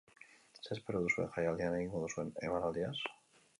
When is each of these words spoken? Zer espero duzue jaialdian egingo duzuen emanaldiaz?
Zer 0.59 0.71
espero 0.75 1.01
duzue 1.03 1.27
jaialdian 1.35 1.77
egingo 1.81 2.03
duzuen 2.07 2.35
emanaldiaz? 2.51 2.99